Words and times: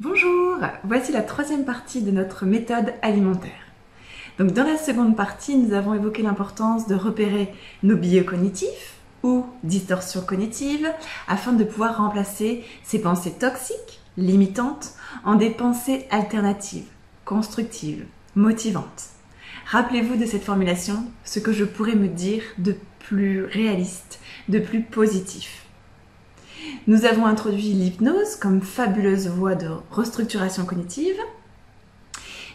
Bonjour, 0.00 0.58
voici 0.84 1.10
la 1.10 1.22
troisième 1.22 1.64
partie 1.64 2.02
de 2.02 2.12
notre 2.12 2.46
méthode 2.46 2.94
alimentaire. 3.02 3.50
Donc 4.38 4.52
dans 4.52 4.62
la 4.62 4.76
seconde 4.76 5.16
partie, 5.16 5.56
nous 5.56 5.74
avons 5.74 5.92
évoqué 5.92 6.22
l'importance 6.22 6.86
de 6.86 6.94
repérer 6.94 7.52
nos 7.82 7.96
biais 7.96 8.24
cognitifs 8.24 8.94
ou 9.24 9.44
distorsions 9.64 10.20
cognitives 10.20 10.88
afin 11.26 11.52
de 11.52 11.64
pouvoir 11.64 11.96
remplacer 11.96 12.62
ces 12.84 13.00
pensées 13.00 13.32
toxiques, 13.40 13.98
limitantes, 14.16 14.92
en 15.24 15.34
des 15.34 15.50
pensées 15.50 16.06
alternatives, 16.10 16.86
constructives, 17.24 18.06
motivantes. 18.36 19.06
Rappelez-vous 19.66 20.14
de 20.14 20.26
cette 20.26 20.44
formulation, 20.44 21.06
ce 21.24 21.40
que 21.40 21.52
je 21.52 21.64
pourrais 21.64 21.96
me 21.96 22.06
dire 22.06 22.44
de 22.58 22.76
plus 23.00 23.46
réaliste, 23.46 24.20
de 24.48 24.60
plus 24.60 24.82
positif. 24.82 25.67
Nous 26.86 27.04
avons 27.04 27.26
introduit 27.26 27.72
l'hypnose 27.72 28.36
comme 28.36 28.62
fabuleuse 28.62 29.28
voie 29.28 29.54
de 29.54 29.68
restructuration 29.90 30.64
cognitive. 30.64 31.16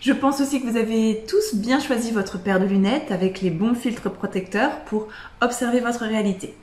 Je 0.02 0.12
pense 0.12 0.42
aussi 0.42 0.62
que 0.62 0.68
vous 0.68 0.78
avez 0.78 1.24
tous 1.28 1.56
bien 1.56 1.80
choisi 1.80 2.12
votre 2.12 2.38
paire 2.38 2.60
de 2.60 2.66
lunettes 2.66 3.12
avec 3.12 3.42
les 3.42 3.52
bons 3.52 3.74
filtres 3.74 4.12
protecteurs 4.12 4.82
pour 4.86 5.08
observer 5.42 5.80
votre 5.80 6.06
réalité. 6.06 6.56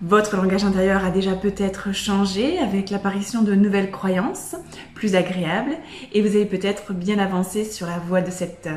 Votre 0.00 0.36
langage 0.36 0.64
intérieur 0.64 1.04
a 1.04 1.10
déjà 1.10 1.34
peut-être 1.34 1.92
changé 1.92 2.58
avec 2.58 2.90
l'apparition 2.90 3.42
de 3.42 3.54
nouvelles 3.54 3.90
croyances 3.90 4.56
plus 4.94 5.14
agréables 5.14 5.76
et 6.12 6.20
vous 6.20 6.36
avez 6.36 6.46
peut-être 6.46 6.92
bien 6.92 7.18
avancé 7.18 7.64
sur 7.64 7.86
la 7.86 7.98
voie 7.98 8.20
de 8.20 8.30
cette 8.30 8.68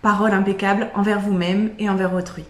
parole 0.00 0.32
impeccable 0.32 0.88
envers 0.94 1.20
vous-même 1.20 1.70
et 1.78 1.88
envers 1.88 2.14
autrui. 2.14 2.44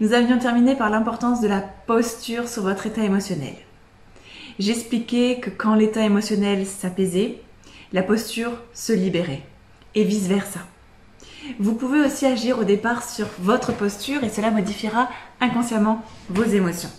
Nous 0.00 0.12
avions 0.12 0.38
terminé 0.38 0.74
par 0.74 0.90
l'importance 0.90 1.40
de 1.40 1.46
la 1.46 1.60
posture 1.60 2.48
sur 2.48 2.62
votre 2.62 2.86
état 2.86 3.04
émotionnel. 3.04 3.54
J'expliquais 4.58 5.38
que 5.40 5.50
quand 5.50 5.74
l'état 5.74 6.02
émotionnel 6.02 6.66
s'apaisait, 6.66 7.40
la 7.92 8.02
posture 8.02 8.52
se 8.72 8.92
libérait 8.92 9.42
et 9.94 10.02
vice-versa. 10.02 10.60
Vous 11.60 11.74
pouvez 11.74 12.00
aussi 12.00 12.26
agir 12.26 12.58
au 12.58 12.64
départ 12.64 13.08
sur 13.08 13.28
votre 13.38 13.72
posture 13.72 14.24
et 14.24 14.30
cela 14.30 14.50
modifiera 14.50 15.08
inconsciemment 15.40 16.02
vos 16.28 16.44
émotions. 16.44 16.90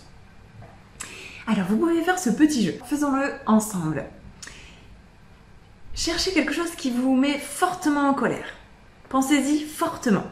Alors 1.46 1.66
vous 1.68 1.76
pouvez 1.76 2.02
faire 2.02 2.18
ce 2.18 2.30
petit 2.30 2.64
jeu. 2.64 2.74
Faisons-le 2.86 3.30
ensemble. 3.46 4.04
Cherchez 5.94 6.32
quelque 6.32 6.54
chose 6.54 6.74
qui 6.76 6.90
vous 6.90 7.14
met 7.14 7.38
fortement 7.38 8.08
en 8.08 8.14
colère. 8.14 8.54
Pensez-y 9.08 9.60
fortement. 9.60 10.24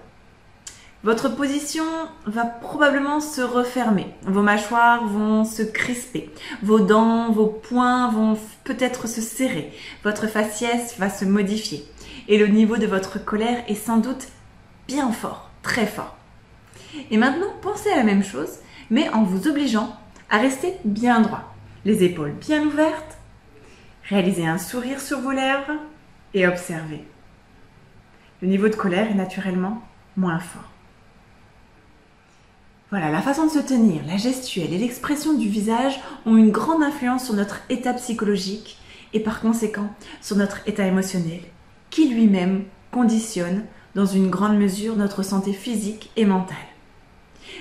Votre 1.04 1.28
position 1.28 1.84
va 2.24 2.46
probablement 2.46 3.20
se 3.20 3.42
refermer. 3.42 4.06
Vos 4.22 4.40
mâchoires 4.40 5.06
vont 5.06 5.44
se 5.44 5.62
crisper. 5.62 6.30
Vos 6.62 6.80
dents, 6.80 7.30
vos 7.30 7.46
poings 7.46 8.08
vont 8.08 8.38
peut-être 8.64 9.06
se 9.06 9.20
serrer. 9.20 9.70
Votre 10.02 10.26
faciès 10.28 10.98
va 10.98 11.10
se 11.10 11.26
modifier. 11.26 11.84
Et 12.26 12.38
le 12.38 12.46
niveau 12.46 12.78
de 12.78 12.86
votre 12.86 13.22
colère 13.22 13.62
est 13.68 13.74
sans 13.74 13.98
doute 13.98 14.28
bien 14.88 15.12
fort, 15.12 15.50
très 15.62 15.86
fort. 15.86 16.16
Et 17.10 17.18
maintenant, 17.18 17.52
pensez 17.60 17.90
à 17.90 17.96
la 17.96 18.04
même 18.04 18.24
chose, 18.24 18.60
mais 18.88 19.10
en 19.10 19.24
vous 19.24 19.46
obligeant 19.46 19.94
à 20.30 20.38
rester 20.38 20.72
bien 20.86 21.20
droit. 21.20 21.54
Les 21.84 22.02
épaules 22.02 22.32
bien 22.32 22.62
ouvertes. 22.62 23.18
Réalisez 24.08 24.46
un 24.46 24.56
sourire 24.56 25.02
sur 25.02 25.20
vos 25.20 25.32
lèvres 25.32 25.74
et 26.32 26.46
observez. 26.46 27.04
Le 28.40 28.48
niveau 28.48 28.70
de 28.70 28.74
colère 28.74 29.10
est 29.10 29.14
naturellement 29.14 29.82
moins 30.16 30.38
fort. 30.38 30.73
Voilà, 32.90 33.10
la 33.10 33.22
façon 33.22 33.46
de 33.46 33.50
se 33.50 33.58
tenir, 33.58 34.02
la 34.06 34.18
gestuelle 34.18 34.72
et 34.72 34.78
l'expression 34.78 35.32
du 35.34 35.48
visage 35.48 36.00
ont 36.26 36.36
une 36.36 36.50
grande 36.50 36.82
influence 36.82 37.24
sur 37.24 37.34
notre 37.34 37.62
état 37.70 37.94
psychologique 37.94 38.78
et 39.14 39.20
par 39.20 39.40
conséquent 39.40 39.88
sur 40.20 40.36
notre 40.36 40.60
état 40.68 40.86
émotionnel, 40.86 41.40
qui 41.90 42.08
lui-même 42.08 42.64
conditionne 42.92 43.64
dans 43.94 44.06
une 44.06 44.28
grande 44.28 44.58
mesure 44.58 44.96
notre 44.96 45.22
santé 45.22 45.52
physique 45.52 46.10
et 46.16 46.26
mentale. 46.26 46.56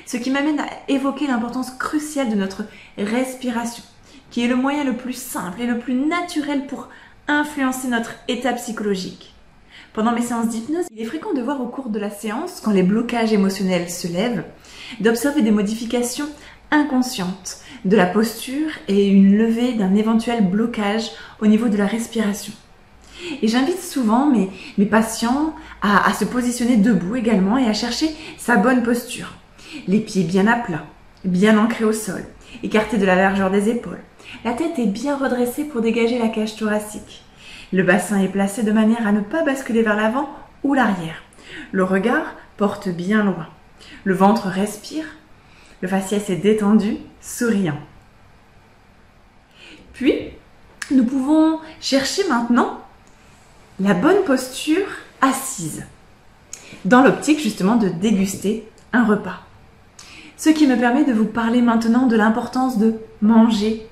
Ce 0.05 0.17
qui 0.17 0.29
m'amène 0.29 0.59
à 0.59 0.67
évoquer 0.87 1.27
l'importance 1.27 1.71
cruciale 1.71 2.29
de 2.29 2.35
notre 2.35 2.65
respiration, 2.97 3.83
qui 4.29 4.43
est 4.43 4.47
le 4.47 4.55
moyen 4.55 4.83
le 4.83 4.97
plus 4.97 5.13
simple 5.13 5.61
et 5.61 5.67
le 5.67 5.79
plus 5.79 5.95
naturel 5.95 6.67
pour 6.67 6.89
influencer 7.27 7.87
notre 7.87 8.13
état 8.27 8.53
psychologique. 8.53 9.33
Pendant 9.93 10.11
mes 10.11 10.23
séances 10.23 10.49
d'hypnose, 10.49 10.85
il 10.91 11.01
est 11.01 11.05
fréquent 11.05 11.33
de 11.33 11.41
voir 11.41 11.61
au 11.61 11.67
cours 11.67 11.89
de 11.89 11.99
la 11.99 12.09
séance, 12.09 12.61
quand 12.61 12.71
les 12.71 12.83
blocages 12.83 13.31
émotionnels 13.31 13.89
se 13.89 14.07
lèvent, 14.07 14.43
d'observer 14.99 15.41
des 15.41 15.51
modifications 15.51 16.27
inconscientes 16.71 17.57
de 17.85 17.95
la 17.95 18.05
posture 18.05 18.69
et 18.87 19.07
une 19.07 19.37
levée 19.37 19.73
d'un 19.73 19.95
éventuel 19.95 20.47
blocage 20.47 21.11
au 21.41 21.47
niveau 21.47 21.67
de 21.67 21.77
la 21.77 21.85
respiration. 21.85 22.53
Et 23.41 23.47
j'invite 23.47 23.81
souvent 23.81 24.27
mes, 24.27 24.85
patients 24.85 25.55
à, 25.81 26.11
se 26.13 26.25
positionner 26.25 26.77
debout 26.77 27.15
également 27.15 27.57
et 27.57 27.67
à 27.67 27.73
chercher 27.73 28.09
sa 28.37 28.57
bonne 28.57 28.83
posture. 28.83 29.33
Les 29.87 29.99
pieds 29.99 30.23
bien 30.23 30.47
à 30.47 30.55
plat, 30.55 30.85
bien 31.23 31.57
ancrés 31.57 31.85
au 31.85 31.93
sol, 31.93 32.23
écartés 32.63 32.97
de 32.97 33.05
la 33.05 33.15
largeur 33.15 33.49
des 33.49 33.69
épaules. 33.69 34.01
La 34.43 34.53
tête 34.53 34.77
est 34.77 34.87
bien 34.87 35.17
redressée 35.17 35.63
pour 35.63 35.81
dégager 35.81 36.19
la 36.19 36.27
cage 36.27 36.55
thoracique. 36.55 37.23
Le 37.71 37.83
bassin 37.83 38.19
est 38.19 38.27
placé 38.27 38.63
de 38.63 38.71
manière 38.71 39.07
à 39.07 39.11
ne 39.11 39.21
pas 39.21 39.43
basculer 39.43 39.81
vers 39.81 39.95
l'avant 39.95 40.29
ou 40.63 40.73
l'arrière. 40.73 41.23
Le 41.71 41.83
regard 41.83 42.35
porte 42.57 42.89
bien 42.89 43.23
loin. 43.23 43.47
Le 44.03 44.13
ventre 44.13 44.47
respire. 44.47 45.05
Le 45.81 45.87
faciès 45.87 46.29
est 46.29 46.37
détendu, 46.37 46.97
souriant. 47.21 47.79
Puis, 49.93 50.13
nous 50.91 51.05
pouvons 51.05 51.59
chercher 51.79 52.27
maintenant 52.27 52.79
la 53.79 53.93
bonne 53.93 54.23
posture 54.23 54.87
assise, 55.21 55.85
dans 56.85 57.01
l'optique 57.01 57.39
justement 57.39 57.75
de 57.75 57.89
déguster 57.89 58.67
un 58.91 59.05
repas. 59.05 59.41
Ce 60.37 60.49
qui 60.49 60.67
me 60.67 60.77
permet 60.77 61.05
de 61.05 61.13
vous 61.13 61.25
parler 61.25 61.61
maintenant 61.61 62.07
de 62.07 62.15
l'importance 62.15 62.77
de 62.77 62.95
manger 63.21 63.87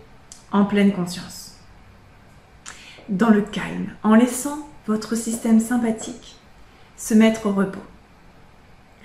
en 0.52 0.66
pleine 0.66 0.91
conscience 0.91 1.41
dans 3.09 3.29
le 3.29 3.41
calme, 3.41 3.90
en 4.03 4.16
laissant 4.16 4.68
votre 4.88 5.16
système 5.16 5.59
sympathique 5.59 6.38
se 6.97 7.13
mettre 7.13 7.46
au 7.46 7.52
repos. 7.52 7.79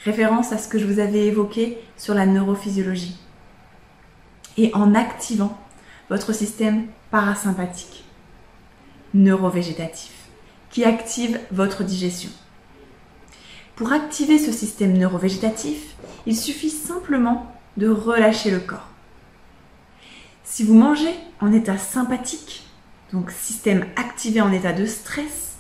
Référence 0.06 0.52
à 0.52 0.58
ce 0.58 0.68
que 0.68 0.78
je 0.78 0.86
vous 0.86 1.00
avais 1.00 1.26
évoqué 1.26 1.78
sur 1.96 2.14
la 2.14 2.26
neurophysiologie. 2.26 3.18
Et 4.56 4.72
en 4.72 4.94
activant 4.94 5.58
votre 6.08 6.32
système 6.32 6.86
parasympathique, 7.10 8.04
neurovégétatif, 9.14 10.12
qui 10.70 10.84
active 10.84 11.40
votre 11.50 11.82
digestion. 11.82 12.30
Pour 13.74 13.92
activer 13.92 14.38
ce 14.38 14.52
système 14.52 14.96
neurovégétatif, 14.96 15.96
il 16.24 16.36
suffit 16.36 16.70
simplement 16.70 17.52
de 17.76 17.88
relâcher 17.88 18.52
le 18.52 18.60
corps. 18.60 18.88
Si 20.44 20.62
vous 20.62 20.74
mangez 20.74 21.14
en 21.40 21.52
état 21.52 21.78
sympathique, 21.78 22.62
donc 23.12 23.32
système 23.32 23.84
activé 23.96 24.40
en 24.40 24.52
état 24.52 24.72
de 24.72 24.86
stress. 24.86 25.55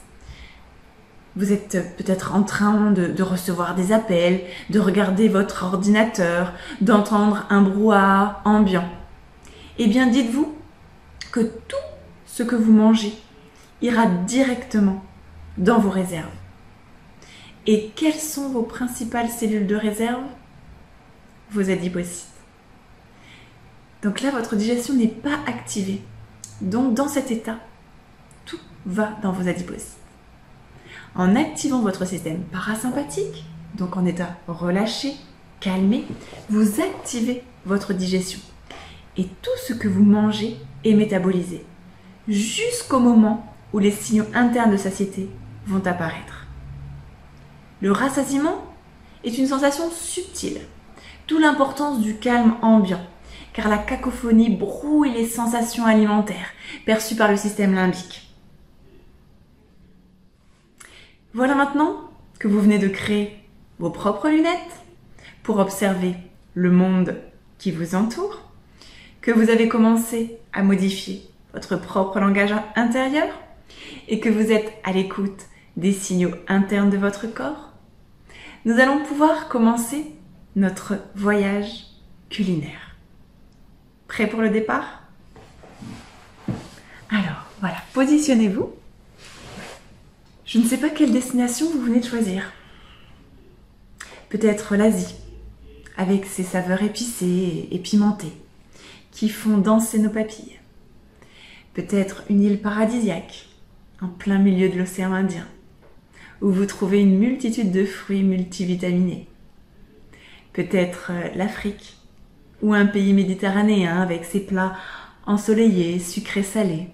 Vous 1.36 1.52
êtes 1.52 1.96
peut-être 1.98 2.34
en 2.34 2.42
train 2.42 2.90
de, 2.90 3.22
recevoir 3.22 3.74
des 3.74 3.92
appels, 3.92 4.40
de 4.70 4.80
regarder 4.80 5.28
votre 5.28 5.64
ordinateur, 5.64 6.54
d'entendre 6.80 7.44
un 7.50 7.60
brouhaha 7.60 8.40
ambiant. 8.46 8.88
Eh 9.78 9.86
bien, 9.86 10.06
dites-vous 10.06 10.54
que 11.32 11.40
tout 11.40 11.76
ce 12.24 12.42
que 12.42 12.56
vous 12.56 12.72
mangez 12.72 13.12
ira 13.82 14.06
directement 14.06 15.04
dans 15.58 15.78
vos 15.78 15.90
réserves. 15.90 16.24
Et 17.66 17.90
quelles 17.94 18.14
sont 18.14 18.48
vos 18.48 18.62
principales 18.62 19.28
cellules 19.28 19.66
de 19.66 19.76
réserve? 19.76 20.22
Vos 21.50 21.68
adipocytes. 21.70 22.28
Donc 24.02 24.22
là, 24.22 24.30
votre 24.30 24.56
digestion 24.56 24.94
n'est 24.94 25.06
pas 25.06 25.38
activée. 25.46 26.00
Donc 26.62 26.94
dans 26.94 27.08
cet 27.08 27.30
état, 27.30 27.58
tout 28.46 28.58
va 28.86 29.10
dans 29.22 29.32
vos 29.32 29.46
adipocytes. 29.48 30.05
En 31.16 31.34
activant 31.34 31.80
votre 31.80 32.04
système 32.04 32.42
parasympathique, 32.52 33.44
donc 33.74 33.96
en 33.96 34.04
état 34.04 34.36
relâché, 34.48 35.14
calmé, 35.60 36.04
vous 36.50 36.80
activez 36.80 37.42
votre 37.64 37.94
digestion. 37.94 38.40
Et 39.16 39.24
tout 39.24 39.56
ce 39.66 39.72
que 39.72 39.88
vous 39.88 40.04
mangez 40.04 40.56
est 40.84 40.94
métabolisé, 40.94 41.64
jusqu'au 42.28 42.98
moment 42.98 43.50
où 43.72 43.78
les 43.78 43.90
signaux 43.90 44.26
internes 44.34 44.72
de 44.72 44.76
satiété 44.76 45.30
vont 45.66 45.84
apparaître. 45.86 46.46
Le 47.80 47.92
rassasiement 47.92 48.62
est 49.24 49.38
une 49.38 49.46
sensation 49.46 49.90
subtile, 49.90 50.60
d'où 51.28 51.38
l'importance 51.38 52.00
du 52.00 52.16
calme 52.16 52.54
ambiant 52.62 53.00
car 53.56 53.68
la 53.68 53.78
cacophonie 53.78 54.50
brouille 54.50 55.14
les 55.14 55.26
sensations 55.26 55.86
alimentaires 55.86 56.50
perçues 56.84 57.16
par 57.16 57.30
le 57.30 57.38
système 57.38 57.74
limbique. 57.74 58.25
Voilà 61.36 61.54
maintenant 61.54 62.00
que 62.38 62.48
vous 62.48 62.62
venez 62.62 62.78
de 62.78 62.88
créer 62.88 63.38
vos 63.78 63.90
propres 63.90 64.30
lunettes 64.30 64.80
pour 65.42 65.58
observer 65.58 66.14
le 66.54 66.70
monde 66.70 67.14
qui 67.58 67.72
vous 67.72 67.94
entoure, 67.94 68.40
que 69.20 69.32
vous 69.32 69.50
avez 69.50 69.68
commencé 69.68 70.38
à 70.54 70.62
modifier 70.62 71.28
votre 71.52 71.76
propre 71.76 72.20
langage 72.20 72.54
intérieur 72.74 73.28
et 74.08 74.18
que 74.18 74.30
vous 74.30 74.50
êtes 74.50 74.72
à 74.82 74.92
l'écoute 74.92 75.42
des 75.76 75.92
signaux 75.92 76.32
internes 76.48 76.88
de 76.88 76.96
votre 76.96 77.26
corps, 77.26 77.74
nous 78.64 78.80
allons 78.80 79.04
pouvoir 79.04 79.48
commencer 79.48 80.06
notre 80.56 80.94
voyage 81.16 81.84
culinaire. 82.30 82.96
Prêt 84.08 84.26
pour 84.26 84.40
le 84.40 84.48
départ? 84.48 85.02
Alors, 87.10 87.44
voilà, 87.60 87.76
positionnez-vous. 87.92 88.72
Je 90.46 90.58
ne 90.58 90.64
sais 90.64 90.76
pas 90.76 90.90
quelle 90.90 91.12
destination 91.12 91.68
vous 91.68 91.82
venez 91.82 91.98
de 91.98 92.06
choisir. 92.06 92.52
Peut-être 94.28 94.76
l'Asie, 94.76 95.16
avec 95.96 96.24
ses 96.24 96.44
saveurs 96.44 96.84
épicées 96.84 97.66
et 97.68 97.78
pimentées, 97.80 98.32
qui 99.10 99.28
font 99.28 99.58
danser 99.58 99.98
nos 99.98 100.10
papilles. 100.10 100.60
Peut-être 101.74 102.22
une 102.30 102.44
île 102.44 102.60
paradisiaque, 102.60 103.48
en 104.00 104.06
plein 104.06 104.38
milieu 104.38 104.68
de 104.68 104.78
l'océan 104.78 105.12
Indien, 105.12 105.48
où 106.40 106.50
vous 106.52 106.66
trouvez 106.66 107.00
une 107.00 107.18
multitude 107.18 107.72
de 107.72 107.84
fruits 107.84 108.22
multivitaminés. 108.22 109.26
Peut-être 110.52 111.10
l'Afrique, 111.34 111.96
ou 112.62 112.72
un 112.72 112.86
pays 112.86 113.14
méditerranéen 113.14 114.00
avec 114.00 114.24
ses 114.24 114.40
plats 114.40 114.76
ensoleillés, 115.26 115.98
sucrés 115.98 116.44
salés, 116.44 116.86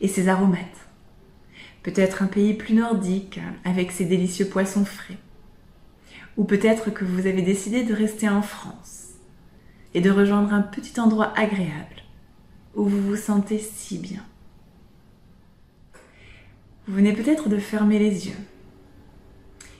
et 0.00 0.08
ses 0.08 0.28
aromates. 0.28 0.79
Peut-être 1.82 2.22
un 2.22 2.26
pays 2.26 2.54
plus 2.54 2.74
nordique, 2.74 3.40
avec 3.64 3.92
ses 3.92 4.04
délicieux 4.04 4.46
poissons 4.46 4.84
frais. 4.84 5.16
Ou 6.36 6.44
peut-être 6.44 6.90
que 6.90 7.04
vous 7.04 7.26
avez 7.26 7.42
décidé 7.42 7.84
de 7.84 7.94
rester 7.94 8.28
en 8.28 8.42
France 8.42 9.08
et 9.94 10.00
de 10.00 10.10
rejoindre 10.10 10.52
un 10.52 10.62
petit 10.62 11.00
endroit 11.00 11.32
agréable 11.36 12.02
où 12.74 12.84
vous 12.84 13.02
vous 13.02 13.16
sentez 13.16 13.58
si 13.58 13.98
bien. 13.98 14.24
Vous 16.86 16.94
venez 16.94 17.12
peut-être 17.12 17.48
de 17.48 17.58
fermer 17.58 17.98
les 17.98 18.28
yeux 18.28 18.36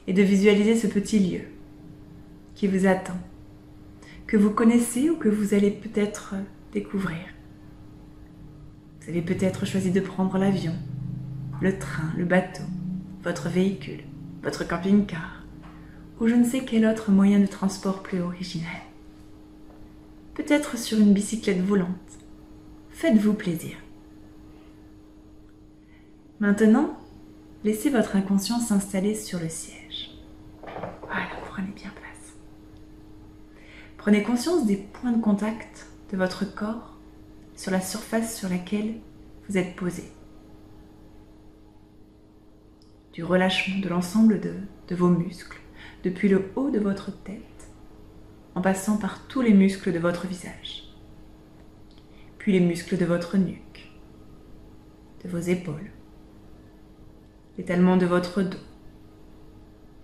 et 0.06 0.12
de 0.12 0.22
visualiser 0.22 0.76
ce 0.76 0.86
petit 0.86 1.18
lieu 1.18 1.42
qui 2.54 2.66
vous 2.66 2.86
attend, 2.86 3.18
que 4.26 4.36
vous 4.36 4.50
connaissez 4.50 5.10
ou 5.10 5.16
que 5.16 5.28
vous 5.28 5.54
allez 5.54 5.70
peut-être 5.70 6.34
découvrir. 6.72 7.18
Vous 9.00 9.08
avez 9.08 9.22
peut-être 9.22 9.66
choisi 9.66 9.90
de 9.90 10.00
prendre 10.00 10.36
l'avion, 10.36 10.74
le 11.60 11.78
train, 11.78 12.10
le 12.16 12.24
bateau, 12.24 12.62
votre 13.22 13.48
véhicule, 13.48 14.02
votre 14.42 14.66
camping-car 14.66 15.40
ou 16.20 16.28
je 16.28 16.34
ne 16.34 16.44
sais 16.44 16.64
quel 16.64 16.86
autre 16.86 17.10
moyen 17.10 17.40
de 17.40 17.46
transport 17.46 18.02
plus 18.02 18.20
original. 18.20 18.82
Peut-être 20.34 20.78
sur 20.78 20.98
une 20.98 21.14
bicyclette 21.14 21.62
volante. 21.62 21.88
Faites-vous 22.90 23.32
plaisir. 23.32 23.76
Maintenant, 26.38 26.98
laissez 27.64 27.90
votre 27.90 28.16
inconscient 28.16 28.60
s'installer 28.60 29.14
sur 29.14 29.40
le 29.40 29.48
siège. 29.48 30.10
Voilà, 31.02 31.26
prenez 31.46 31.72
bien 31.74 31.90
place. 31.90 32.34
Prenez 33.96 34.22
conscience 34.22 34.66
des 34.66 34.76
points 34.76 35.12
de 35.12 35.22
contact 35.22 35.86
de 36.12 36.16
votre 36.16 36.44
corps 36.54 36.96
sur 37.56 37.70
la 37.70 37.80
surface 37.80 38.38
sur 38.38 38.48
laquelle 38.48 38.94
vous 39.48 39.58
êtes 39.58 39.76
posé. 39.76 40.04
Du 43.12 43.24
relâchement 43.24 43.80
de 43.80 43.88
l'ensemble 43.88 44.40
de, 44.40 44.94
vos 44.94 45.08
muscles, 45.08 45.60
depuis 46.04 46.28
le 46.28 46.50
haut 46.56 46.70
de 46.70 46.78
votre 46.78 47.10
tête, 47.22 47.42
en 48.54 48.60
passant 48.60 48.98
par 48.98 49.26
tous 49.26 49.40
les 49.40 49.52
muscles 49.52 49.92
de 49.92 49.98
votre 49.98 50.26
visage, 50.26 50.84
puis 52.38 52.52
les 52.52 52.60
muscles 52.60 52.96
de 52.96 53.04
votre 53.04 53.36
nuque, 53.36 53.90
de 55.24 55.28
vos 55.28 55.38
épaules, 55.38 55.90
l'étalement 57.58 57.96
de 57.96 58.06
votre 58.06 58.42
dos 58.42 58.58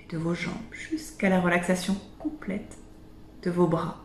et 0.00 0.12
de 0.12 0.18
vos 0.18 0.34
jambes, 0.34 0.54
jusqu'à 0.72 1.28
la 1.28 1.40
relaxation 1.40 1.96
complète 2.18 2.76
de 3.42 3.50
vos 3.50 3.66
bras, 3.66 4.04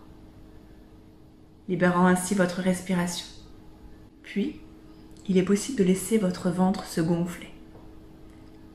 libérant 1.67 2.05
ainsi 2.05 2.35
votre 2.35 2.61
respiration. 2.61 3.25
Puis, 4.21 4.61
il 5.27 5.37
est 5.37 5.43
possible 5.43 5.77
de 5.77 5.83
laisser 5.83 6.17
votre 6.17 6.49
ventre 6.49 6.85
se 6.85 7.01
gonfler 7.01 7.50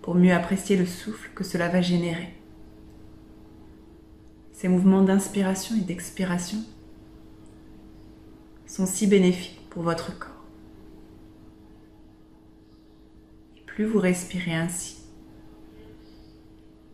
pour 0.06 0.14
mieux 0.14 0.32
apprécier 0.32 0.76
le 0.76 0.86
souffle 0.86 1.30
que 1.34 1.42
cela 1.42 1.68
va 1.68 1.82
générer. 1.82 2.32
Ces 4.52 4.68
mouvements 4.68 5.02
d'inspiration 5.02 5.74
et 5.74 5.80
d'expiration 5.80 6.58
sont 8.66 8.86
si 8.86 9.08
bénéfiques 9.08 9.68
pour 9.68 9.82
votre 9.82 10.16
corps. 10.16 10.44
Et 13.56 13.62
plus 13.62 13.84
vous 13.84 13.98
respirez 13.98 14.54
ainsi, 14.54 14.98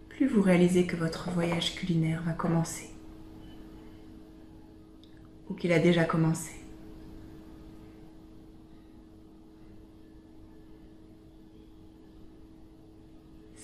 plus 0.09 0.27
vous 0.27 0.41
réalisez 0.41 0.87
que 0.87 0.97
votre 0.97 1.31
voyage 1.33 1.75
culinaire 1.75 2.23
va 2.23 2.33
commencer, 2.33 2.89
ou 5.51 5.55
qu'il 5.55 5.73
a 5.73 5.81
déjà 5.81 6.07
commencé. 6.07 6.62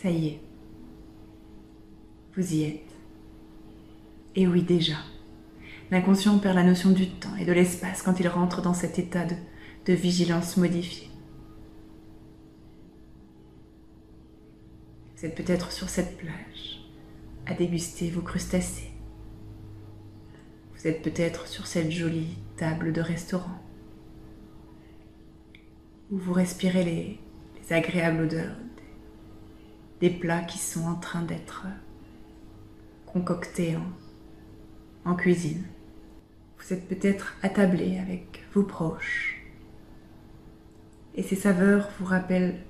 Ça 0.01 0.11
y 0.11 0.29
est, 0.29 0.41
vous 2.37 2.55
y 2.55 2.63
êtes. 2.63 2.95
Et 4.37 4.47
oui, 4.47 4.63
déjà. 4.63 4.95
L'inconscient 5.91 6.39
perd 6.39 6.55
la 6.55 6.63
notion 6.63 6.91
du 6.91 7.09
temps 7.11 7.35
et 7.35 7.45
de 7.45 7.51
l'espace 7.51 8.03
quand 8.03 8.21
il 8.21 8.29
rentre 8.29 8.63
dans 8.63 8.75
cet 8.75 9.01
état 9.01 9.25
de, 9.25 9.93
vigilance 9.93 10.57
modifiée. 10.57 11.09
Vous 15.17 15.27
êtes 15.27 15.35
peut-être 15.35 15.73
sur 15.73 15.89
cette 15.89 16.17
plage 16.17 16.87
à 17.47 17.55
déguster 17.55 18.11
vos 18.11 18.21
crustacés. 18.21 18.93
Vous 20.77 20.87
êtes 20.87 21.03
peut-être 21.03 21.49
sur 21.49 21.67
cette 21.67 21.91
jolie 21.91 22.37
table 22.57 22.93
de 22.93 23.01
restaurant 23.01 23.61
où 26.13 26.19
vous 26.19 26.35
respirez 26.35 26.85
les 26.85 27.19
agréables 27.75 28.25
odeurs 28.25 28.55
des, 30.01 30.11
plats 30.11 30.43
qui 30.43 30.59
sont 30.59 30.85
en 30.87 30.95
train 30.95 31.23
d'être 31.23 31.67
concoctés 33.07 33.77
en 35.05 35.15
cuisine. 35.15 35.65
Vous 36.59 36.73
êtes 36.73 36.89
peut-être 36.89 37.35
attablé 37.43 37.99
avec 37.99 38.45
vos 38.53 38.63
proches. 38.63 39.41
Et 41.15 41.23
ces 41.23 41.37
saveurs 41.37 41.89
vous 41.99 42.05
rappellent 42.05 42.61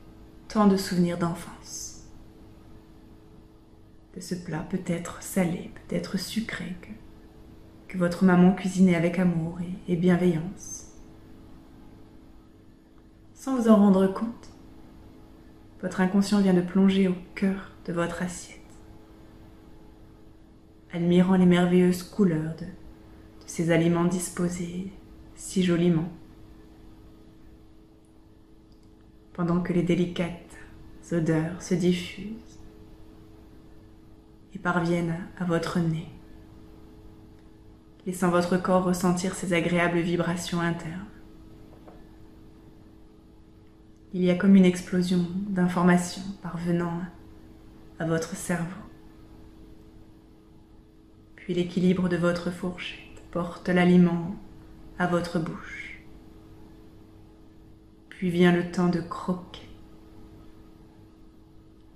tant 0.49 0.67
de 0.67 0.77
souvenirs 0.77 1.19
d'enfance. 1.19 2.05
De 4.15 4.21
ce 4.21 4.35
plat 4.35 4.67
peut-être 4.71 5.23
salé, 5.23 5.71
peut-être 5.75 6.19
sucré 6.19 6.77
que, 7.89 7.99
votre 7.99 8.25
maman 8.25 8.53
cuisinait 8.53 8.95
avec 8.95 9.19
amour 9.19 9.59
et 9.89 9.97
bienveillance. 9.97 10.89
Sans 13.35 13.57
vous 13.57 13.69
en 13.69 13.77
rendre 13.77 14.07
compte, 14.09 14.51
votre 15.81 16.01
inconscient 16.01 16.41
vient 16.41 16.55
de 16.55 16.61
plonger 16.61 17.09
au 17.09 17.15
cœur 17.35 17.73
de 17.87 17.93
votre 17.93 18.23
assiette 18.23 18.59
admirant 20.93 21.37
les 21.37 21.47
merveilleuses 21.47 22.03
couleurs 22.03 22.55
de, 22.57 22.67
ces 23.47 23.71
aliments 23.71 24.05
disposés 24.05 24.93
si 25.35 25.63
joliment, 25.63 26.11
pendant 29.33 29.61
que 29.61 29.73
les 29.73 29.83
délicates 29.83 30.59
odeurs 31.13 31.63
se 31.63 31.75
diffusent 31.75 32.61
et 34.55 34.59
parviennent 34.59 35.29
à 35.39 35.45
votre 35.45 35.79
nez, 35.79 36.09
laissant 38.05 38.29
votre 38.29 38.59
corps 38.59 38.85
ressentir 38.85 39.35
ces 39.35 39.55
agréables 39.55 40.01
vibrations 40.01 40.61
internes. 40.61 41.18
Il 44.15 44.25
y 44.25 44.31
a 44.31 44.35
comme 44.35 44.57
une 44.57 44.65
explosion 44.65 45.27
d'informations 45.49 46.23
parvenant 46.43 47.01
à 47.99 48.07
votre 48.07 48.35
cerveau 48.35 48.89
puis 51.49 51.55
l'équilibre 51.55 52.11
de 52.11 52.19
votre 52.19 52.51
fourchette 52.51 53.23
porte 53.31 53.71
l'aliment 53.71 54.37
à 54.99 55.07
votre 55.07 55.39
bouche. 55.39 55.99
Puis 58.11 58.29
vient 58.29 58.53
le 58.53 58.71
temps 58.71 58.91
de 58.91 59.01
croquer, 59.01 59.67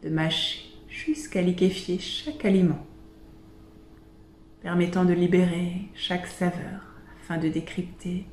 de 0.03 0.09
mâcher 0.09 0.71
jusqu'à 0.89 1.43
liquéfier 1.43 1.99
chaque 1.99 2.47
aliment, 2.47 2.87
permettant 4.63 5.05
de 5.05 5.13
libérer 5.13 5.83
chaque 5.93 6.29
saveur 6.29 6.81
afin 7.21 7.37
de 7.37 7.51
décrypter 7.51 8.25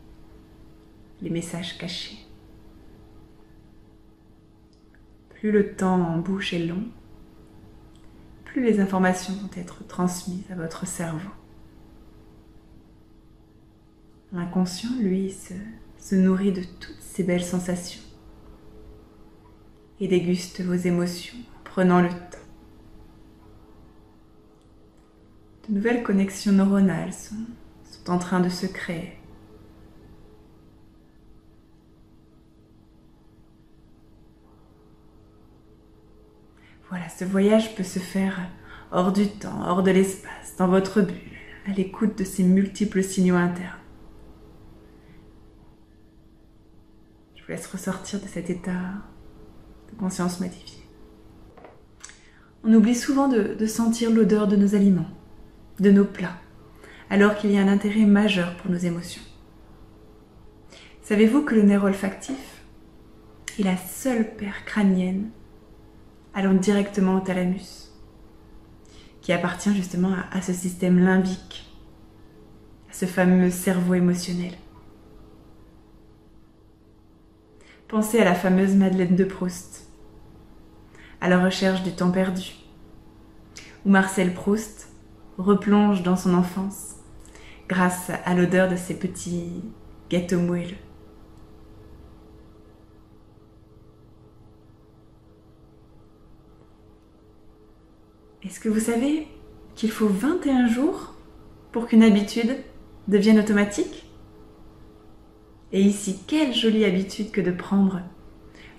les 1.22 1.30
messages 1.30 1.78
cachés. 1.78 2.29
Plus 5.40 5.52
le 5.52 5.74
temps 5.74 6.02
en 6.02 6.18
bouche 6.18 6.54
est 6.54 6.66
long, 6.66 6.84
plus 8.44 8.62
les 8.62 8.82
informations 8.82 9.34
vont 9.36 9.50
être 9.56 9.88
transmises 9.88 10.44
à 10.52 10.56
votre 10.56 10.86
cerveau. 10.86 11.30
L'inconscient, 14.34 14.90
lui, 15.00 15.34
se, 15.98 16.16
nourrit 16.16 16.52
de 16.52 16.64
toutes 16.82 17.00
ces 17.00 17.24
belles 17.24 17.46
sensations 17.46 18.02
et 20.02 20.10
déguste 20.10 20.60
vos 20.60 20.74
émotions 20.74 21.38
en 21.38 21.64
prenant 21.64 22.02
le 22.02 22.10
temps. 22.10 22.38
De 25.70 25.76
nouvelles 25.76 26.04
connexions 26.04 26.52
neuronales 26.52 27.14
sont 27.14 28.12
en 28.12 28.18
train 28.18 28.42
de 28.42 28.50
se 28.50 28.66
créer. 28.66 29.14
Voilà, 36.90 37.08
ce 37.08 37.24
voyage 37.24 37.76
peut 37.76 37.84
se 37.84 38.00
faire 38.00 38.40
hors 38.92 39.14
du 39.14 39.28
temps, 39.28 39.62
hors 39.68 39.84
de 39.84 39.92
l'espace, 39.92 40.56
dans 40.58 40.68
votre 40.68 41.02
bulle, 41.02 41.16
à 41.68 41.72
l'écoute 41.72 42.18
de 42.18 42.24
ces 42.24 42.44
multiples 42.44 43.04
signaux 43.04 43.36
internes. 43.36 43.78
Je 47.36 47.44
vous 47.44 47.52
laisse 47.52 47.68
ressortir 47.68 48.20
de 48.20 48.28
cet 48.28 48.50
état 48.50 48.94
de 49.92 50.00
conscience 50.00 50.40
modifiée. 50.40 50.84
On 52.64 52.74
oublie 52.74 52.96
souvent 52.96 53.28
de, 53.28 53.66
sentir 53.68 54.12
l'odeur 54.12 54.48
de 54.48 54.56
nos 54.56 54.74
aliments, 54.74 55.10
de 55.80 55.92
nos 55.92 56.06
plats, 56.06 56.38
alors 57.12 57.36
qu'il 57.36 57.52
y 57.52 57.58
a 57.58 57.62
un 57.62 57.68
intérêt 57.68 58.06
majeur 58.06 58.58
pour 58.58 58.72
nos 58.72 58.78
émotions. 58.78 59.22
Savez-vous 61.04 61.44
que 61.44 61.56
le 61.56 61.62
nerf 61.62 61.84
olfactif 61.84 62.64
est 63.60 63.64
la 63.64 63.78
seule 63.78 64.36
paire 64.36 64.66
crânienne 64.66 65.30
allant 66.34 66.54
directement 66.54 67.18
au 67.18 67.20
thalamus, 67.20 67.92
qui 69.22 69.34
appartient 69.34 69.74
justement 69.76 70.14
à, 70.14 70.38
à 70.38 70.42
ce 70.42 70.54
système 70.54 71.00
limbique, 71.00 71.66
à 72.90 72.94
ce 72.94 73.06
fameux 73.06 73.50
cerveau 73.50 73.94
émotionnel. 73.94 74.54
Pensez 77.88 78.20
à 78.20 78.26
la 78.26 78.36
fameuse 78.36 78.76
Madeleine 78.76 79.16
de 79.16 79.24
Proust, 79.24 79.88
à 81.22 81.30
la 81.30 81.44
recherche 81.44 81.84
du 81.84 81.92
temps 81.92 82.12
perdu, 82.12 82.54
où 83.86 83.90
Marcel 83.90 84.34
Proust 84.34 84.90
replonge 85.38 86.04
dans 86.04 86.16
son 86.16 86.34
enfance 86.34 86.96
grâce 87.68 88.12
à 88.26 88.34
l'odeur 88.34 88.70
de 88.70 88.76
ses 88.76 88.96
petits 88.96 89.64
gâteaux 90.10 90.40
moelleux. 90.40 90.76
Est-ce 98.44 98.60
que 98.60 98.70
vous 98.70 98.80
savez 98.80 99.28
qu'il 99.76 99.92
faut 99.92 100.08
21 100.08 100.68
jours 100.68 101.16
pour 101.72 101.88
qu'une 101.88 102.04
habitude 102.04 102.58
devienne 103.08 103.40
automatique? 103.40 104.06
Et 105.72 105.82
ici, 105.82 106.20
quelle 106.26 106.54
jolie 106.54 106.86
habitude 106.86 107.32
que 107.32 107.42
de 107.42 107.52
prendre 107.52 108.02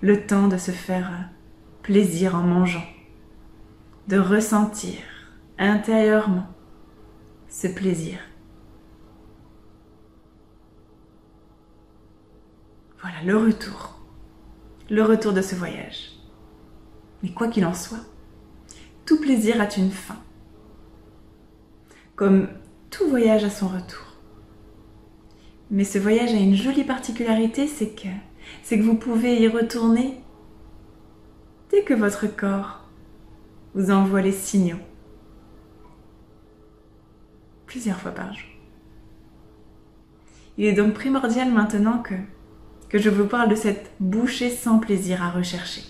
le 0.01 0.25
temps 0.25 0.47
de 0.47 0.57
se 0.57 0.71
faire 0.71 1.29
plaisir 1.83 2.35
en 2.35 2.41
mangeant, 2.41 2.85
de 4.07 4.17
ressentir 4.17 4.97
intérieurement 5.57 6.47
ce 7.47 7.67
plaisir. 7.67 8.19
Voilà 13.01 13.23
le 13.25 13.37
retour, 13.37 13.99
le 14.89 15.03
retour 15.03 15.33
de 15.33 15.41
ce 15.41 15.55
voyage. 15.55 16.11
Mais 17.21 17.31
quoi 17.31 17.47
qu'il 17.47 17.65
en 17.65 17.73
soit, 17.73 18.05
tout 19.11 19.19
plaisir 19.19 19.59
a 19.59 19.67
une 19.77 19.91
fin. 19.91 20.15
Comme 22.15 22.47
tout 22.89 23.09
voyage 23.09 23.43
a 23.43 23.49
son 23.49 23.67
retour. 23.67 24.15
Mais 25.69 25.83
ce 25.83 25.97
voyage 25.97 26.31
a 26.31 26.37
une 26.37 26.55
jolie 26.55 26.85
particularité, 26.85 27.67
c'est 27.67 27.89
que, 27.89 28.07
c'est 28.63 28.77
que 28.77 28.83
vous 28.83 28.95
pouvez 28.95 29.41
y 29.41 29.49
retourner 29.49 30.17
dès 31.71 31.83
que 31.83 31.93
votre 31.93 32.25
corps 32.25 32.87
vous 33.75 33.91
envoie 33.91 34.21
les 34.21 34.31
signaux. 34.31 34.79
Plusieurs 37.65 37.99
fois 37.99 38.11
par 38.11 38.33
jour. 38.33 38.47
Il 40.57 40.63
est 40.63 40.71
donc 40.71 40.93
primordial 40.93 41.51
maintenant 41.51 42.01
que, 42.01 42.15
que 42.87 42.97
je 42.97 43.09
vous 43.09 43.27
parle 43.27 43.49
de 43.49 43.55
cette 43.55 43.91
bouchée 43.99 44.49
sans 44.49 44.79
plaisir 44.79 45.21
à 45.21 45.31
rechercher. 45.31 45.81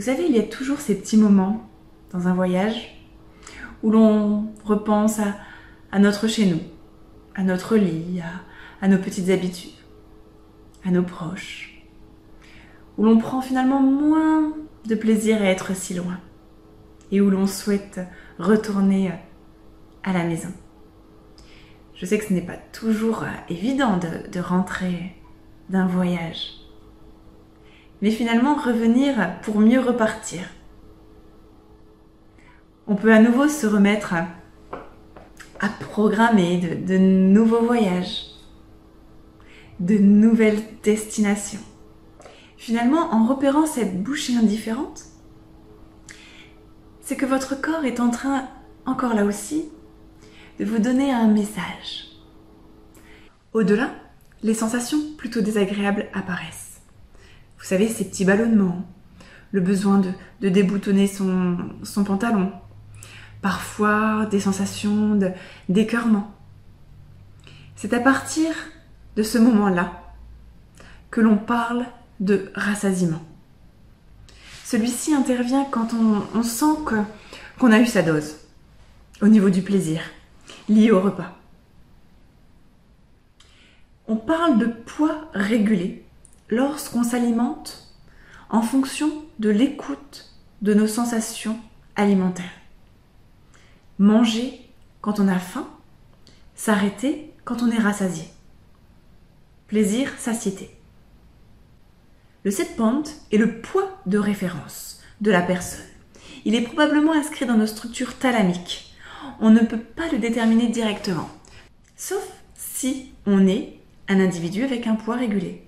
Vous 0.00 0.06
savez, 0.06 0.24
il 0.26 0.34
y 0.34 0.38
a 0.38 0.44
toujours 0.44 0.80
ces 0.80 0.98
petits 0.98 1.18
moments 1.18 1.68
dans 2.10 2.26
un 2.26 2.32
voyage 2.32 3.04
où 3.82 3.90
l'on 3.90 4.46
repense 4.64 5.20
à, 5.92 5.98
notre 5.98 6.26
chez 6.26 6.46
nous, 6.46 6.60
à 7.34 7.42
notre 7.42 7.76
lit, 7.76 8.22
à, 8.80 8.88
nos 8.88 8.96
petites 8.96 9.28
habitudes, 9.28 9.76
à 10.86 10.90
nos 10.90 11.02
proches, 11.02 11.84
où 12.96 13.04
l'on 13.04 13.18
prend 13.18 13.42
finalement 13.42 13.82
moins 13.82 14.54
de 14.86 14.94
plaisir 14.94 15.42
à 15.42 15.44
être 15.44 15.76
si 15.76 15.92
loin 15.92 16.18
et 17.12 17.20
où 17.20 17.28
l'on 17.28 17.46
souhaite 17.46 18.00
retourner 18.38 19.12
à 20.02 20.14
la 20.14 20.24
maison. 20.24 20.48
Je 21.94 22.06
sais 22.06 22.16
que 22.16 22.24
ce 22.24 22.32
n'est 22.32 22.40
pas 22.40 22.56
toujours 22.56 23.26
évident 23.50 23.98
de, 23.98 24.30
de 24.32 24.40
rentrer 24.40 25.14
d'un 25.68 25.86
voyage 25.86 26.59
mais 28.02 28.10
finalement 28.10 28.54
revenir 28.54 29.40
pour 29.42 29.60
mieux 29.60 29.80
repartir. 29.80 30.42
On 32.86 32.96
peut 32.96 33.12
à 33.12 33.20
nouveau 33.20 33.48
se 33.48 33.66
remettre 33.66 34.14
à, 34.14 35.68
programmer 35.80 36.58
de, 36.58 36.96
nouveaux 36.96 37.62
voyages, 37.62 38.26
de 39.78 39.98
nouvelles 39.98 40.62
destinations. 40.82 41.60
Finalement, 42.56 43.12
en 43.12 43.26
repérant 43.26 43.66
cette 43.66 44.02
bouchée 44.02 44.36
indifférente, 44.36 45.04
c'est 47.00 47.16
que 47.16 47.26
votre 47.26 47.60
corps 47.60 47.84
est 47.84 48.00
en 48.00 48.10
train, 48.10 48.48
encore 48.86 49.14
là 49.14 49.24
aussi, 49.24 49.66
de 50.58 50.64
vous 50.64 50.78
donner 50.78 51.12
un 51.12 51.28
message. 51.28 52.06
Au-delà, 53.52 53.90
les 54.42 54.54
sensations 54.54 55.00
plutôt 55.16 55.40
désagréables 55.40 56.08
apparaissent. 56.12 56.69
Vous 57.60 57.66
savez, 57.66 57.88
ces 57.88 58.06
petits 58.06 58.24
ballonnements, 58.24 58.86
le 59.52 59.60
besoin 59.60 60.00
de, 60.40 60.48
déboutonner 60.48 61.06
son, 61.06 62.04
pantalon, 62.06 62.52
parfois 63.42 64.26
des 64.26 64.40
sensations 64.40 65.18
d'écœurement. 65.68 66.34
C'est 67.76 67.92
à 67.92 68.00
partir 68.00 68.50
de 69.16 69.22
ce 69.22 69.36
moment-là 69.38 70.14
que 71.10 71.20
l'on 71.20 71.36
parle 71.36 71.84
de 72.18 72.50
rassasiement. 72.54 73.22
Celui-ci 74.64 75.14
intervient 75.14 75.66
quand 75.70 75.88
on, 75.92 76.42
sent 76.42 76.64
qu'on 77.58 77.72
a 77.72 77.80
eu 77.80 77.86
sa 77.86 78.02
dose 78.02 78.36
au 79.20 79.28
niveau 79.28 79.50
du 79.50 79.60
plaisir 79.60 80.00
lié 80.68 80.90
au 80.92 81.00
repas. 81.00 81.36
On 84.08 84.16
parle 84.16 84.58
de 84.58 84.66
poids 84.66 85.28
régulé 85.34 86.06
lorsqu'on 86.50 87.04
s'alimente 87.04 87.88
en 88.50 88.62
fonction 88.62 89.10
de 89.38 89.50
l'écoute 89.50 90.34
de 90.62 90.74
nos 90.74 90.88
sensations 90.88 91.58
alimentaires. 91.96 92.50
Manger 93.98 94.68
quand 95.00 95.20
on 95.20 95.28
a 95.28 95.38
faim, 95.38 95.68
s'arrêter 96.54 97.32
quand 97.44 97.62
on 97.62 97.70
est 97.70 97.78
rassasié. 97.78 98.24
Plaisir, 99.66 100.12
satiété. 100.18 100.76
Le 102.44 102.50
set 102.50 102.76
point 102.76 103.02
est 103.32 103.36
le 103.36 103.60
poids 103.60 104.00
de 104.06 104.18
référence 104.18 105.00
de 105.20 105.30
la 105.30 105.42
personne. 105.42 105.84
Il 106.44 106.54
est 106.54 106.62
probablement 106.62 107.12
inscrit 107.12 107.46
dans 107.46 107.56
nos 107.56 107.66
structures 107.66 108.18
thalamiques. 108.18 108.94
On 109.40 109.50
ne 109.50 109.60
peut 109.60 109.78
pas 109.78 110.08
le 110.10 110.18
déterminer 110.18 110.68
directement, 110.68 111.30
sauf 111.96 112.26
si 112.54 113.12
on 113.26 113.46
est 113.46 113.78
un 114.08 114.20
individu 114.20 114.64
avec 114.64 114.86
un 114.86 114.96
poids 114.96 115.16
régulé. 115.16 115.66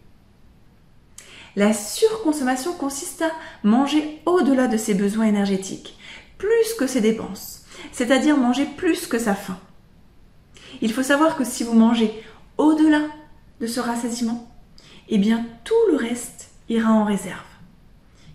La 1.54 1.74
surconsommation 1.74 2.72
consiste 2.72 3.22
à 3.22 3.30
manger 3.62 4.20
au-delà 4.24 4.68
de 4.68 4.76
ses 4.76 4.94
besoins 4.94 5.26
énergétiques, 5.26 5.98
plus 6.38 6.74
que 6.78 6.86
ses 6.86 7.00
dépenses, 7.00 7.64
c'est-à-dire 7.92 8.36
manger 8.36 8.66
plus 8.76 9.06
que 9.06 9.18
sa 9.18 9.34
faim. 9.34 9.58
Il 10.80 10.92
faut 10.92 11.02
savoir 11.02 11.36
que 11.36 11.44
si 11.44 11.62
vous 11.62 11.74
mangez 11.74 12.12
au-delà 12.56 13.02
de 13.60 13.66
ce 13.66 13.80
rassasiement, 13.80 14.50
eh 15.08 15.18
bien 15.18 15.46
tout 15.64 15.74
le 15.90 15.96
reste 15.96 16.50
ira 16.68 16.90
en 16.90 17.04
réserve, 17.04 17.44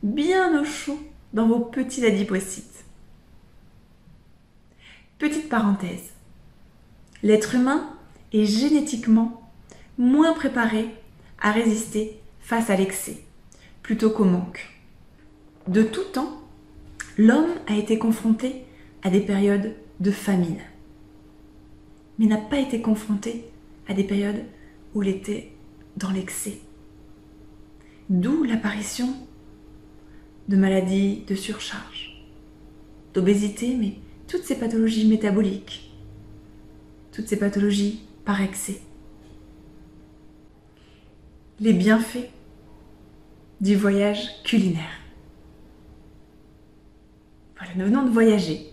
bien 0.04 0.62
au 0.62 0.64
chaud 0.64 1.00
dans 1.34 1.48
vos 1.48 1.60
petits 1.60 2.06
adipocytes. 2.06 2.86
Petite 5.18 5.50
parenthèse, 5.50 6.12
l'être 7.24 7.56
humain 7.56 7.90
est 8.32 8.46
génétiquement 8.46 9.50
moins 9.98 10.34
préparé 10.34 10.94
à 11.42 11.52
résister 11.52 12.20
face 12.48 12.70
à 12.70 12.78
l'excès, 12.78 13.18
plutôt 13.84 14.10
qu'au 14.10 14.24
manque. 14.24 14.70
De 15.68 15.84
tout 15.84 16.06
temps, 16.14 16.42
l'homme 17.18 17.52
a 17.68 17.76
été 17.76 18.00
confronté 18.00 18.64
à 19.04 19.10
des 19.10 19.20
périodes 19.20 19.76
de 20.00 20.12
famine, 20.12 20.62
mais 22.18 22.26
n'a 22.26 22.38
pas 22.38 22.60
été 22.60 22.82
confronté 22.82 23.44
à 23.90 23.94
des 23.94 24.06
périodes 24.06 24.46
où 24.96 25.04
il 25.04 25.10
était 25.10 25.52
dans 25.98 26.10
l'excès. 26.10 26.60
D'où 28.10 28.46
l'apparition 28.46 29.10
de 30.48 30.56
maladies 30.56 31.26
de 31.28 31.36
surcharge, 31.36 32.24
d'obésité, 33.14 33.76
mais 33.76 33.96
toutes 34.30 34.44
ces 34.44 34.58
pathologies 34.58 35.10
métaboliques, 35.10 35.92
toutes 37.12 37.28
ces 37.28 37.40
pathologies 37.40 38.04
par 38.24 38.42
excès. 38.42 38.80
Les 41.60 41.74
bienfaits 41.74 42.30
du 43.62 43.76
voyage 43.76 44.44
culinaire. 44.44 45.02
Voilà, 47.58 47.74
nous 47.76 47.86
venons 47.86 48.04
de 48.04 48.12
voyager. 48.12 48.72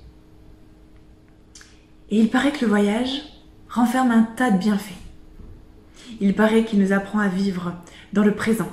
Et 2.10 2.18
il 2.18 2.28
paraît 2.28 2.52
que 2.52 2.64
le 2.64 2.68
voyage 2.68 3.22
renferme 3.68 4.10
un 4.10 4.22
tas 4.22 4.50
de 4.50 4.58
bienfaits. 4.58 4.92
Il 6.20 6.34
paraît 6.34 6.64
qu'il 6.64 6.78
nous 6.78 6.92
apprend 6.92 7.18
à 7.18 7.28
vivre 7.28 7.74
dans 8.12 8.24
le 8.24 8.34
présent. 8.34 8.68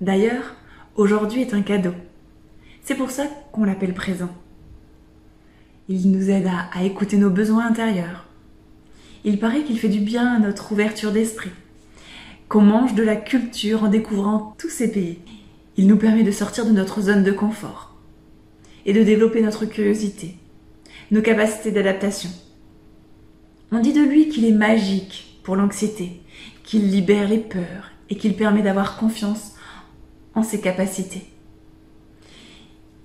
D'ailleurs, 0.00 0.54
aujourd'hui 0.96 1.42
est 1.42 1.54
un 1.54 1.62
cadeau. 1.62 1.94
C'est 2.82 2.94
pour 2.94 3.10
ça 3.10 3.26
qu'on 3.52 3.64
l'appelle 3.64 3.94
présent. 3.94 4.30
Il 5.88 6.10
nous 6.10 6.30
aide 6.30 6.48
à, 6.72 6.84
écouter 6.84 7.16
nos 7.16 7.30
besoins 7.30 7.66
intérieurs. 7.66 8.26
Il 9.24 9.38
paraît 9.38 9.62
qu'il 9.62 9.78
fait 9.78 9.88
du 9.88 10.00
bien 10.00 10.34
à 10.34 10.38
notre 10.38 10.72
ouverture 10.72 11.12
d'esprit, 11.12 11.50
qu'on 12.52 12.60
mange 12.60 12.94
de 12.94 13.02
la 13.02 13.16
culture 13.16 13.84
en 13.84 13.88
découvrant 13.88 14.54
tous 14.58 14.68
ces 14.68 14.92
pays. 14.92 15.20
Il 15.78 15.86
nous 15.86 15.96
permet 15.96 16.22
de 16.22 16.30
sortir 16.30 16.66
de 16.66 16.70
notre 16.70 17.00
zone 17.00 17.24
de 17.24 17.32
confort 17.32 17.96
et 18.84 18.92
de 18.92 19.02
développer 19.02 19.40
notre 19.40 19.64
curiosité, 19.64 20.36
nos 21.10 21.22
capacités 21.22 21.70
d'adaptation. 21.70 22.28
On 23.70 23.78
dit 23.78 23.94
de 23.94 24.02
lui 24.02 24.28
qu'il 24.28 24.44
est 24.44 24.52
magique 24.52 25.40
pour 25.42 25.56
l'anxiété, 25.56 26.20
qu'il 26.62 26.90
libère 26.90 27.26
les 27.26 27.38
peurs 27.38 27.90
et 28.10 28.16
qu'il 28.16 28.36
permet 28.36 28.60
d'avoir 28.60 28.98
confiance 28.98 29.54
en 30.34 30.42
ses 30.42 30.60
capacités. 30.60 31.24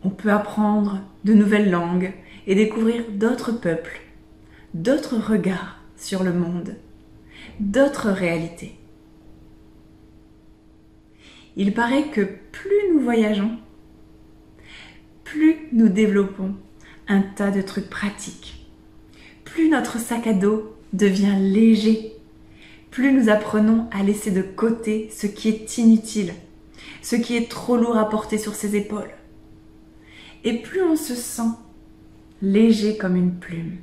On 0.04 0.10
peut 0.10 0.34
apprendre 0.34 1.00
de 1.24 1.34
nouvelles 1.34 1.72
langues 1.72 2.12
et 2.48 2.56
découvrir 2.56 3.06
d'autres 3.12 3.54
peuples, 3.54 4.02
d'autres 4.74 5.16
regards 5.16 5.80
sur 5.96 6.26
le 6.26 6.34
monde, 6.34 6.76
d'autres 7.62 8.10
réalités. 8.10 8.78
Il 11.60 11.74
paraît 11.74 12.10
que 12.12 12.22
plus 12.22 12.94
nous 12.94 13.00
voyageons, 13.00 13.58
plus 15.24 15.56
nous 15.72 15.90
développons 15.90 16.54
un 17.08 17.22
tas 17.22 17.50
de 17.50 17.64
trucs 17.64 17.90
pratiques, 17.90 18.68
plus 19.44 19.68
notre 19.68 20.00
sac 20.00 20.28
à 20.28 20.34
dos 20.34 20.76
devient 20.94 21.36
léger, 21.40 22.14
plus 22.92 23.12
nous 23.12 23.30
apprenons 23.30 23.88
à 23.92 24.04
laisser 24.04 24.30
de 24.30 24.44
côté 24.44 25.10
ce 25.12 25.26
qui 25.26 25.50
est 25.50 25.80
inutile, 25.80 26.36
ce 27.02 27.16
qui 27.16 27.36
est 27.36 27.50
trop 27.50 27.76
lourd 27.76 27.98
à 27.98 28.08
porter 28.08 28.38
sur 28.38 28.54
ses 28.54 28.76
épaules. 28.76 29.10
Et 30.44 30.62
plus 30.62 30.84
on 30.84 30.96
se 30.96 31.16
sent 31.16 31.50
léger 32.44 32.98
comme 32.98 33.16
une 33.16 33.34
plume, 33.34 33.78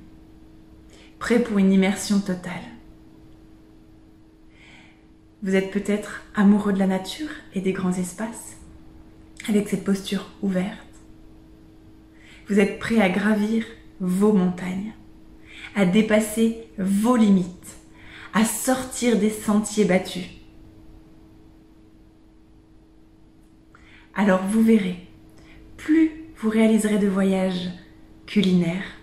prêt 1.18 1.40
pour 1.40 1.58
une 1.58 1.72
immersion 1.72 2.20
totale. 2.20 2.73
Vous 5.44 5.54
êtes 5.54 5.70
peut-être 5.70 6.22
amoureux 6.34 6.72
de 6.72 6.78
la 6.78 6.86
nature 6.86 7.28
et 7.54 7.60
des 7.60 7.74
grands 7.74 7.92
espaces, 7.92 8.56
avec 9.46 9.68
cette 9.68 9.84
posture 9.84 10.30
ouverte. 10.40 10.78
Vous 12.48 12.58
êtes 12.58 12.78
prêt 12.78 12.98
à 12.98 13.10
gravir 13.10 13.66
vos 14.00 14.32
montagnes, 14.32 14.94
à 15.74 15.84
dépasser 15.84 16.66
vos 16.78 17.16
limites, 17.16 17.76
à 18.32 18.46
sortir 18.46 19.18
des 19.18 19.28
sentiers 19.28 19.84
battus. 19.84 20.24
Alors 24.14 24.42
vous 24.46 24.62
verrez, 24.62 24.96
plus 25.76 26.10
vous 26.38 26.48
réaliserez 26.48 26.96
de 26.96 27.06
voyages 27.06 27.68
culinaires, 28.24 28.96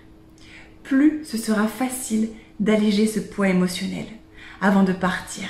plus 0.81 1.23
ce 1.23 1.37
sera 1.37 1.67
facile 1.67 2.29
d'alléger 2.59 3.05
ce 3.05 3.19
poids 3.19 3.49
émotionnel 3.49 4.07
avant 4.59 4.83
de 4.83 4.93
partir. 4.93 5.47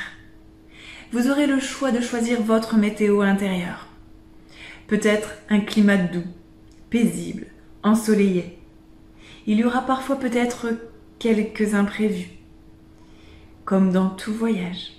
Vous 1.11 1.29
aurez 1.29 1.45
le 1.45 1.59
choix 1.59 1.91
de 1.91 1.99
choisir 1.99 2.41
votre 2.41 2.77
météo 2.77 3.19
intérieure. 3.19 3.87
Peut-être 4.87 5.33
un 5.49 5.59
climat 5.59 5.97
doux, 5.97 6.23
paisible, 6.89 7.47
ensoleillé. 7.83 8.57
Il 9.45 9.59
y 9.59 9.65
aura 9.65 9.81
parfois 9.81 10.15
peut-être 10.17 10.67
quelques 11.19 11.73
imprévus. 11.73 12.29
Comme 13.65 13.91
dans 13.91 14.09
tout 14.09 14.33
voyage, 14.33 14.93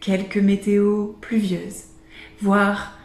quelques 0.00 0.38
météos 0.38 1.16
pluvieuses, 1.20 1.86
voire 2.40 2.96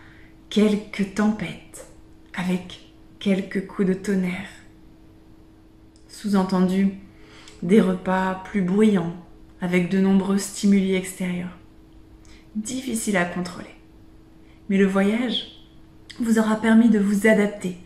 quelques 0.52 1.16
tempêtes 1.16 1.88
avec 2.36 2.82
quelques 3.18 3.66
coups 3.66 3.88
de 3.88 3.94
tonnerre. 3.96 4.50
Sous-entendu, 6.08 6.90
des 7.64 7.82
repas 7.82 8.44
plus 8.46 8.62
bruyants 8.62 9.16
avec 9.60 9.90
de 9.90 10.00
nombreux 10.00 10.38
stimuli 10.38 10.94
extérieurs. 10.94 11.58
Difficile 12.56 13.18
à 13.18 13.26
contrôler. 13.26 13.76
Mais 14.70 14.78
le 14.78 14.86
voyage 14.86 15.48
vous 16.20 16.40
aura 16.40 16.56
permis 16.58 16.90
de 16.90 17.00
vous 17.00 17.28
adapter 17.28 17.78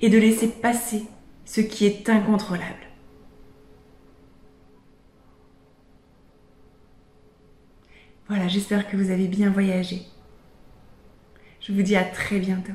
et 0.00 0.10
de 0.10 0.18
laisser 0.18 0.48
passer 0.48 1.04
ce 1.44 1.60
qui 1.60 1.86
est 1.86 2.08
incontrôlable. 2.08 2.88
Voilà, 8.28 8.48
j'espère 8.48 8.88
que 8.88 8.96
vous 8.96 9.10
avez 9.10 9.28
bien 9.28 9.50
voyagé. 9.50 10.02
Je 11.60 11.72
vous 11.72 11.82
dis 11.82 11.96
à 11.96 12.04
très 12.04 12.38
bientôt. 12.38 12.72